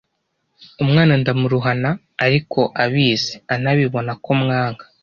[0.81, 1.89] umwanaa ndamuruhana
[2.25, 4.83] ariko abizi anabibona ko mwanga